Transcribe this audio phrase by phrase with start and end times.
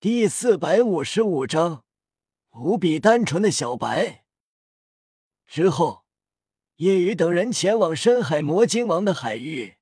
[0.00, 1.82] 第四百五十五章，
[2.52, 4.22] 无比单纯的小白。
[5.44, 6.04] 之后，
[6.76, 9.78] 叶雨等人前往深海魔晶王的海域，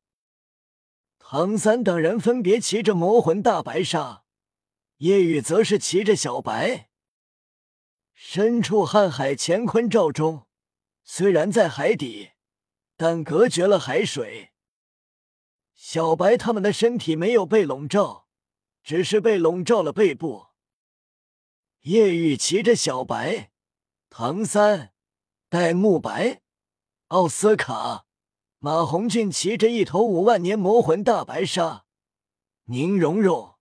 [1.19, 4.25] 唐三等人分别骑着魔魂大白鲨，
[4.97, 6.89] 叶雨则是骑着小白。
[8.15, 10.47] 身处瀚海乾坤罩中，
[11.05, 12.31] 虽然在海底，
[12.97, 14.55] 但隔绝了海水。
[15.75, 18.26] 小白他们的身体没有被笼罩。
[18.87, 20.47] 只是被笼罩了背部。
[21.81, 23.51] 叶雨骑着小白，
[24.09, 24.93] 唐三、
[25.49, 26.43] 戴沐白、
[27.09, 28.07] 奥斯卡、
[28.61, 31.87] 马红俊骑着一头五万年魔魂大白鲨，
[32.67, 33.57] 宁荣荣、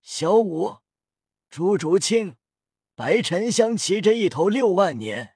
[0.00, 0.76] 小舞、
[1.50, 2.36] 朱竹清、
[2.94, 5.34] 白沉香骑着一头六万年。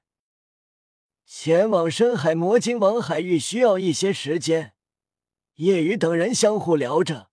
[1.27, 4.77] 前往深海魔晶王海域需要一些时间，
[5.55, 7.32] 叶雨等人相互聊着。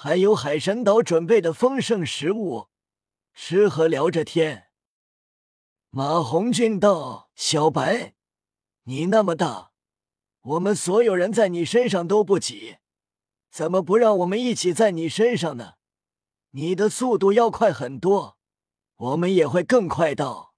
[0.00, 2.68] 还有海神岛准备的丰盛食物，
[3.34, 4.68] 吃喝聊着天。
[5.90, 8.14] 马红俊道：“小白，
[8.84, 9.72] 你那么大，
[10.42, 12.76] 我们所有人在你身上都不挤，
[13.50, 15.72] 怎么不让我们一起在你身上呢？
[16.52, 18.38] 你的速度要快很多，
[18.94, 20.54] 我们也会更快到。”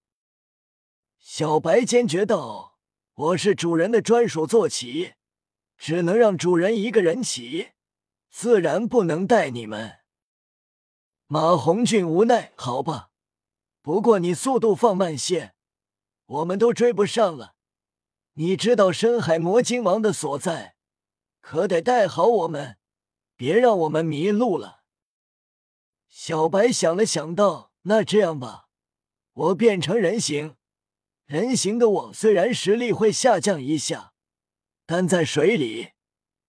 [1.18, 2.76] 小白坚决道
[3.14, 5.14] ：“我是主人的专属坐骑，
[5.78, 7.70] 只能让主人一个人骑。”
[8.30, 9.98] 自然不能带你们。
[11.26, 13.10] 马红俊无奈，好吧，
[13.82, 15.54] 不过你速度放慢些，
[16.26, 17.54] 我们都追不上了。
[18.34, 20.76] 你知道深海魔晶王的所在，
[21.40, 22.78] 可得带好我们，
[23.36, 24.80] 别让我们迷路了。
[26.08, 28.68] 小白想了想，道：“那这样吧，
[29.32, 30.56] 我变成人形，
[31.26, 34.12] 人形的我虽然实力会下降一下，
[34.86, 35.90] 但在水里。”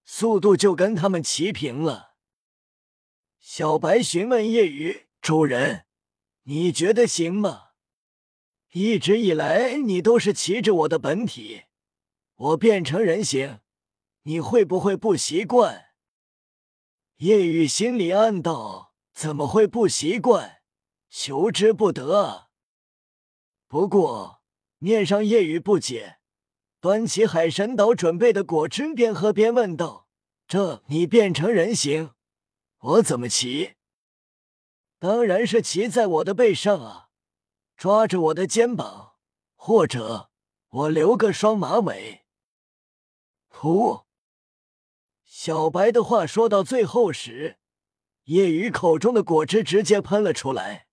[0.03, 2.15] 速度就跟他们齐平了。
[3.39, 5.85] 小白询问夜雨主人
[6.43, 7.69] ：“你觉得行吗？
[8.73, 11.63] 一直以来你都是骑着我的本体，
[12.35, 13.59] 我变成人形，
[14.23, 15.89] 你会不会不习惯？”
[17.17, 20.61] 叶雨心里暗道：“怎么会不习惯？
[21.09, 22.49] 求之不得啊！”
[23.67, 24.41] 不过
[24.77, 26.20] 面上夜雨不解。
[26.81, 30.07] 端起海神岛准备的果汁，边喝边问道
[30.49, 32.15] ：“这你变成人形，
[32.79, 33.75] 我怎么骑？
[34.97, 37.09] 当然是骑在我的背上啊，
[37.77, 39.13] 抓着我的肩膀，
[39.55, 40.31] 或者
[40.69, 42.25] 我留个双马尾。”
[43.53, 44.05] 噗！
[45.23, 47.59] 小白的话说到最后时，
[48.23, 50.87] 叶雨口中的果汁直接喷了出来。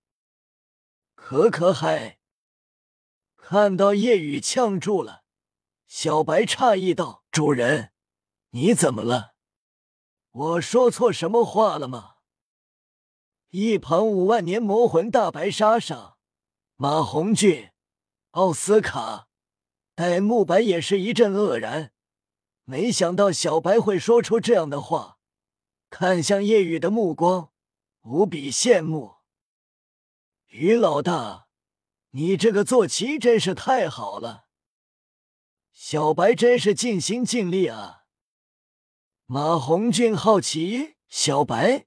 [1.15, 2.19] 可可嗨！
[3.35, 5.23] 看到叶雨呛住了。
[5.89, 7.91] 小白诧异道：“主人，
[8.51, 9.33] 你怎么了？
[10.29, 12.17] 我说错什么话了吗？”
[13.49, 16.19] 一旁五万年魔魂大白鲨上，
[16.75, 17.71] 马红俊、
[18.31, 19.29] 奥斯卡、
[19.95, 21.91] 戴沐白也是一阵愕然，
[22.65, 25.17] 没想到小白会说出这样的话，
[25.89, 27.51] 看向叶雨的目光
[28.01, 29.15] 无比羡慕。
[30.49, 31.47] 于老大，
[32.11, 34.48] 你这个坐骑真是太好了。
[35.81, 38.03] 小白真是尽心尽力啊！
[39.25, 41.85] 马红俊好奇：“小白，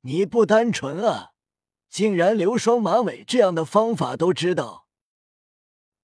[0.00, 1.30] 你不单纯啊，
[1.88, 4.88] 竟然留双马尾这样的方法都知道。”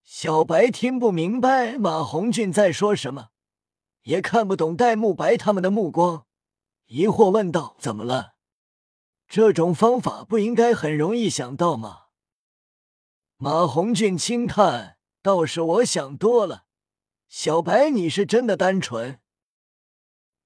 [0.04, 3.30] 小白听不明白马红俊在说什么，
[4.02, 6.26] 也看不懂戴沐白他们的目光，
[6.86, 8.36] 疑惑问道：“怎么了？
[9.26, 12.02] 这种方法不应该很容易想到吗？”
[13.36, 16.66] 马红俊轻叹：“倒是我想多了。”
[17.32, 19.20] 小白，你是真的单纯。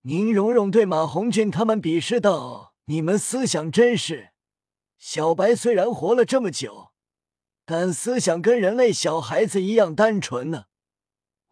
[0.02, 4.34] 宁荣荣对马红俊他们鄙视道：“你们思想真是……
[4.98, 6.92] 小白虽然活了这么久，
[7.64, 10.66] 但思想跟人类小孩子一样单纯呢。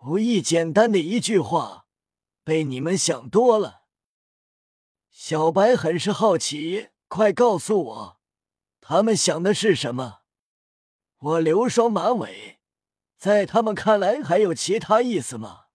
[0.05, 1.87] 无意简单的一句话，
[2.45, 3.85] 被你们想多了。”
[5.11, 8.21] 小白很是好奇，快告诉我，
[8.83, 10.21] 他们想的是什么？
[11.17, 12.59] 我留双马尾。
[13.23, 15.67] 在他们看来，还有其他意思吗？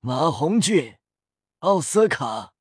[0.00, 0.98] 马红俊、
[1.60, 2.52] 奥斯卡、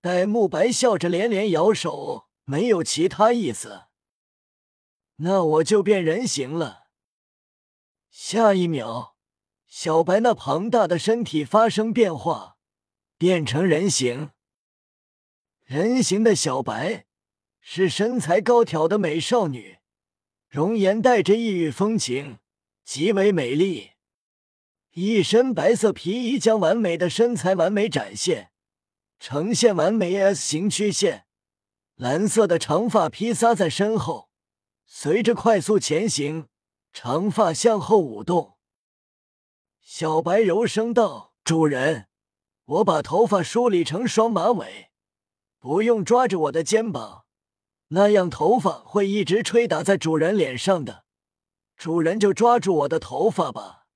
[0.00, 3.82] 戴沐白笑着连连摇手，没有其他意思。
[5.16, 6.84] 那我就变人形了。
[8.08, 9.14] 下一秒，
[9.66, 12.56] 小白那庞大的身体发生变化，
[13.18, 14.30] 变成人形。
[15.66, 17.04] 人形的小白
[17.60, 19.80] 是身材高挑的美少女，
[20.48, 22.38] 容颜带着异域风情。
[22.84, 23.92] 极为美丽，
[24.90, 28.50] 一身白色皮衣将完美的身材完美展现，
[29.18, 31.26] 呈现完美 S 型曲线，
[31.94, 34.28] 蓝色的长发披撒在身后，
[34.84, 36.48] 随着快速前行，
[36.92, 38.56] 长发向后舞动。
[39.80, 42.08] 小白柔声道：“主人，
[42.64, 44.90] 我把头发梳理成双马尾，
[45.58, 47.24] 不用抓着我的肩膀，
[47.88, 51.04] 那样头发会一直吹打在主人脸上的。
[51.82, 53.88] 主人就抓住我的头发吧。”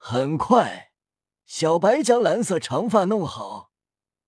[0.00, 0.94] 很快，
[1.44, 3.72] 小白将蓝色长发弄好，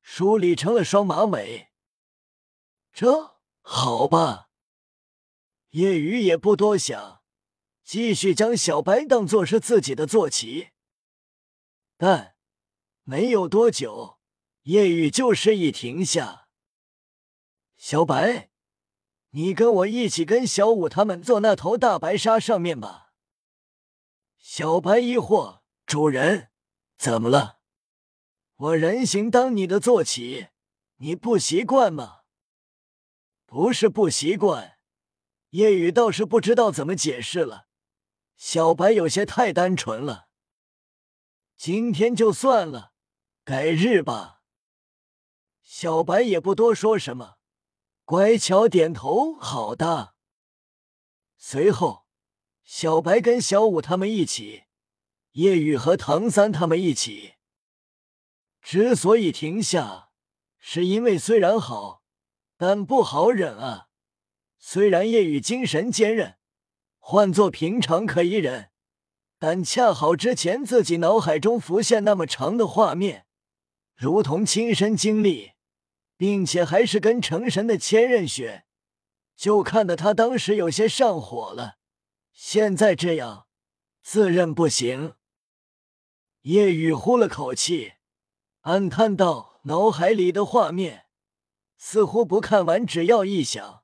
[0.03, 1.71] 梳理成了双马尾。
[2.93, 4.51] 这好吧，
[5.71, 7.23] 夜雨也不多想，
[7.83, 10.69] 继续将小白当做是自己的坐骑。
[11.97, 12.37] 但
[13.05, 14.19] 没有多久，
[14.65, 16.51] 夜雨就示意停下。
[17.79, 18.51] 小白，
[19.37, 23.13] 你跟我一起跟小五他们坐那头大白鲨上面吧。
[24.39, 26.51] 小白疑惑：“主人，
[26.97, 27.59] 怎么了？
[28.55, 30.51] 我人形当你的坐骑，
[30.99, 32.21] 你不习惯吗？”
[33.45, 34.79] 不是不习惯，
[35.51, 37.67] 夜雨倒是不知道怎么解释了。
[38.37, 40.29] 小白有些太单纯了。
[41.57, 42.93] 今天就算了，
[43.43, 44.43] 改日吧。
[45.61, 47.39] 小白也不多说什么，
[48.05, 50.15] 乖巧点头，好的。
[51.37, 52.07] 随后，
[52.63, 54.65] 小白跟小五他们一起，
[55.33, 57.35] 夜雨和唐三他们一起。
[58.61, 60.11] 之所以停下，
[60.59, 62.03] 是因为虽然好。
[62.57, 63.89] 但不好忍啊！
[64.59, 66.39] 虽然夜雨精神坚韧，
[66.99, 68.71] 换做平常可以忍，
[69.41, 73.27] 但恰好之前自己脑海中浮现那么长的画面，
[73.97, 75.54] 如同亲身经历，
[76.17, 78.65] 并且还是跟成神的千仞雪，
[79.37, 81.77] 就看得他当时有些上火了。
[82.33, 83.47] 现在这样，
[84.03, 85.15] 自认不行。
[86.43, 87.95] 夜雨呼了口气，
[88.63, 91.07] 暗叹道：“脑海里的画面。”
[91.79, 93.83] 似乎不看完，只要一想，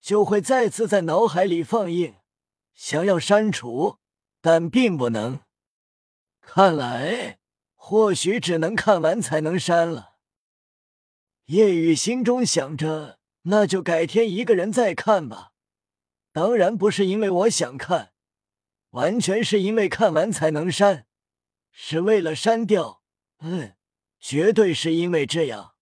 [0.00, 2.16] 就会再次在脑海里放映。
[2.74, 3.98] 想要删除，
[4.40, 5.40] 但并不能。
[6.40, 7.38] 看来，
[7.74, 10.13] 或许只能看完才能删了。
[11.46, 15.52] 叶雨心中想着，那就改天一个人再看吧。
[16.32, 18.12] 当然不是因为我想看，
[18.90, 21.06] 完全是因为看完才能删，
[21.70, 23.02] 是为了删掉。
[23.40, 23.74] 嗯，
[24.18, 25.74] 绝对是因为这样。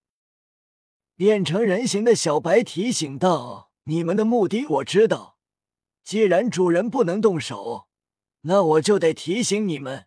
[1.14, 5.38] 变成人形的小白提醒道：“你们的目的我知道，
[6.02, 7.86] 既然主人不能动手，
[8.40, 10.06] 那我就得提醒你们，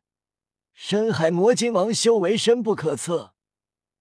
[0.73, 3.34] 深海魔鲸王修为深不可测，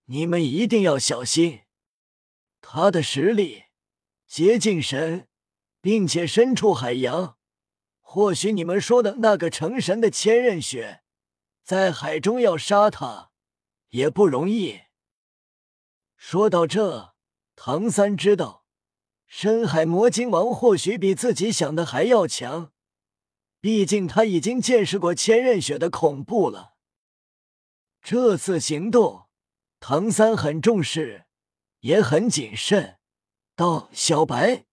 [0.06, 1.62] 你们一定要小心。
[2.60, 3.64] 他的实力
[4.26, 5.28] 接近神，
[5.80, 7.36] 并且身处海洋。
[8.00, 11.02] 或许你们说的那个成神的千仞雪，
[11.62, 13.30] 在海中要杀他
[13.90, 14.82] 也不容易。”
[16.16, 17.14] 说到这，
[17.56, 18.64] 唐三知道
[19.26, 22.72] 深海魔晶王或许比自己想的还要强，
[23.60, 26.74] 毕竟他已经见识过千仞雪的恐怖了。
[28.00, 29.23] 这次行动，
[29.86, 31.26] 唐三很重视，
[31.80, 32.96] 也很谨慎。
[33.54, 34.64] 道：“小白，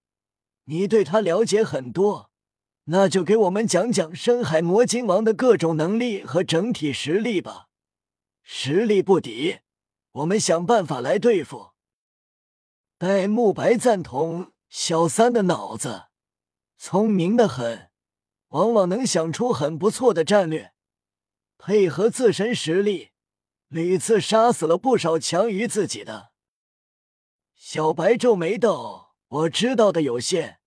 [0.64, 2.32] 你对他了解很多，
[2.86, 7.68] 那就给我们讲讲深海魔晶王的各种能力和整体实力吧。
[8.42, 9.60] 实力不敌。”
[10.14, 11.72] 我们想办法来对付。
[12.98, 16.06] 戴沐白赞同小三的脑子
[16.78, 17.90] 聪明的很，
[18.52, 20.72] 往往能想出很不错的战略，
[21.58, 23.11] 配合自身实力，
[23.72, 26.32] 屡次杀死了不少强于自己的。
[27.56, 30.60] 小白皱眉道：“我知道的有限，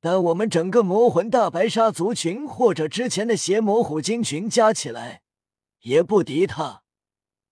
[0.00, 5.22] 但我们整个魔魂大白鲨族群或者之前的邪魔虎鲸群加起来，
[5.82, 6.82] 也不敌他。”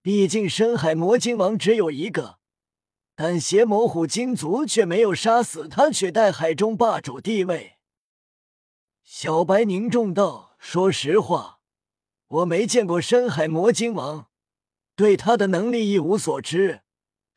[0.02, 2.38] 毕竟深海魔鲸王只有一个，
[3.14, 7.76] 但邪魔虎鲸族却没有杀死他，取代海中霸主地位。
[9.04, 11.60] 小白凝重道：“说实话，
[12.26, 14.29] 我没见过深海魔鲸王，
[15.00, 16.82] 对他的能力一无所知。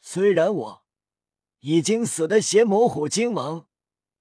[0.01, 0.83] 虽然我
[1.61, 3.67] 已经死的邪魔虎鲸王、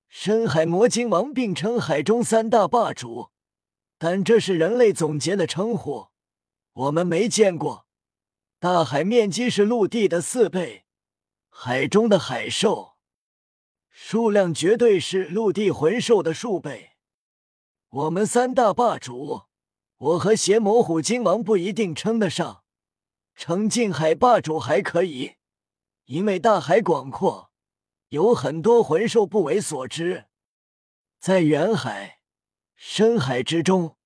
[0.06, 3.30] 深海魔鲸王并称海中三大霸主，
[3.98, 6.10] 但这是人类总结的称呼，
[6.72, 7.88] 我们没见过。”
[8.62, 10.84] 大海面积是陆地的四倍，
[11.48, 12.92] 海中的海兽
[13.90, 16.90] 数量绝对是陆地魂兽的数倍。
[17.88, 19.46] 我们三大霸主，
[19.96, 22.61] 我和邪魔虎鲸王不一定称得上，
[23.34, 25.36] 成近海霸主还可以，
[26.04, 27.50] 因为大海广阔，
[28.08, 30.26] 有很多魂兽不为所知。
[31.18, 32.20] 在远海、
[32.74, 33.96] 深海之中，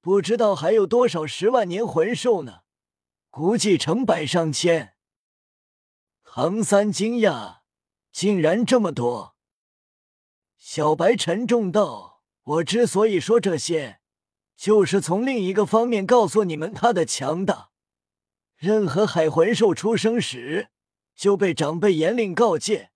[0.00, 2.60] 不知道还有多少十万年魂兽呢。
[3.30, 4.94] 估计成百上千。
[6.22, 7.62] 唐三惊讶，
[8.12, 9.36] 竟然这么多。
[10.56, 14.00] 小白沉重道：“我之所以说这些，
[14.56, 17.72] 就是从另一个方面告诉你们他的强大。
[18.64, 20.70] 任何海魂兽出生时
[21.14, 22.90] 就被长辈严令告诫，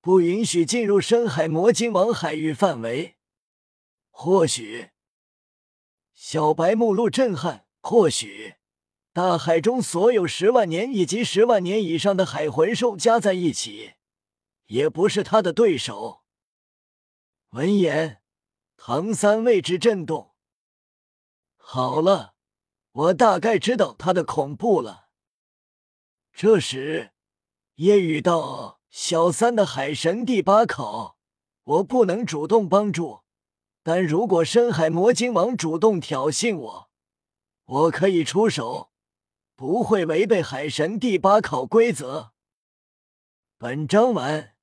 [0.00, 3.16] 不允许进入深海魔晶王海域范围。
[4.10, 4.90] 或许……”
[6.12, 7.66] 小白目露震撼。
[7.82, 8.56] 或许，
[9.14, 13.94] 大海中所有十万年以及十万年以上的海魂兽加在一起，
[14.66, 16.20] 也不是他的对手。
[17.52, 18.20] 闻言，
[18.76, 20.34] 唐三为之震动。
[21.56, 22.34] 好了，
[22.92, 25.08] 我大概知道他的恐怖了。
[26.32, 27.12] 这时，
[27.76, 31.16] 夜雨道：“小三的海神第八考，
[31.64, 33.20] 我不能主动帮助。”
[33.82, 36.90] 但如果深海魔晶王主动挑衅我，
[37.64, 38.90] 我可以出手，
[39.56, 42.32] 不会违背海神第八考规则。
[43.56, 44.54] 本章完。